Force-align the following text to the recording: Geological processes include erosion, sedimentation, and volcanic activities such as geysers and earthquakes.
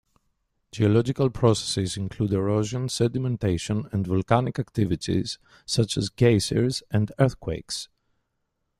Geological 0.71 1.29
processes 1.29 1.95
include 1.95 2.33
erosion, 2.33 2.87
sedimentation, 2.89 3.87
and 3.93 4.07
volcanic 4.07 4.57
activities 4.57 5.37
such 5.67 5.95
as 5.95 6.09
geysers 6.09 6.81
and 6.89 7.11
earthquakes. 7.19 7.87